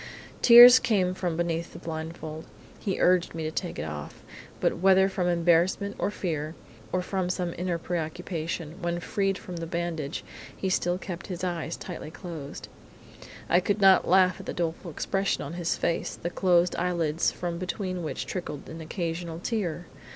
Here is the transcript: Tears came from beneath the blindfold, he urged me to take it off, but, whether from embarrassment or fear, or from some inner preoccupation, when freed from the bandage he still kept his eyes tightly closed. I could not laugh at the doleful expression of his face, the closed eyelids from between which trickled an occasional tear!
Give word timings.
Tears 0.41 0.79
came 0.79 1.13
from 1.13 1.37
beneath 1.37 1.73
the 1.73 1.77
blindfold, 1.77 2.45
he 2.79 2.99
urged 2.99 3.35
me 3.35 3.43
to 3.43 3.51
take 3.51 3.77
it 3.77 3.83
off, 3.83 4.23
but, 4.59 4.79
whether 4.79 5.07
from 5.07 5.27
embarrassment 5.27 5.95
or 5.99 6.09
fear, 6.09 6.55
or 6.91 7.03
from 7.03 7.29
some 7.29 7.53
inner 7.55 7.77
preoccupation, 7.77 8.81
when 8.81 8.99
freed 8.99 9.37
from 9.37 9.57
the 9.57 9.67
bandage 9.67 10.23
he 10.57 10.69
still 10.69 10.97
kept 10.97 11.27
his 11.27 11.43
eyes 11.43 11.77
tightly 11.77 12.09
closed. 12.09 12.67
I 13.47 13.59
could 13.59 13.79
not 13.79 14.07
laugh 14.07 14.39
at 14.39 14.47
the 14.47 14.53
doleful 14.55 14.89
expression 14.89 15.43
of 15.43 15.53
his 15.53 15.77
face, 15.77 16.15
the 16.15 16.31
closed 16.31 16.75
eyelids 16.77 17.31
from 17.31 17.59
between 17.59 18.01
which 18.01 18.25
trickled 18.25 18.69
an 18.69 18.81
occasional 18.81 19.37
tear! 19.37 19.85